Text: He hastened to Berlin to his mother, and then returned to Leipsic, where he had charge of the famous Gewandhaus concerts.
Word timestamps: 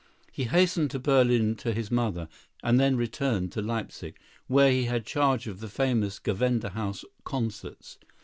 He 0.31 0.45
hastened 0.45 0.89
to 0.89 0.99
Berlin 0.99 1.53
to 1.57 1.73
his 1.73 1.91
mother, 1.91 2.27
and 2.63 2.79
then 2.79 2.95
returned 2.97 3.51
to 3.51 3.61
Leipsic, 3.61 4.19
where 4.47 4.71
he 4.71 4.85
had 4.85 5.05
charge 5.05 5.45
of 5.45 5.59
the 5.59 5.69
famous 5.69 6.17
Gewandhaus 6.17 7.05
concerts. 7.23 7.99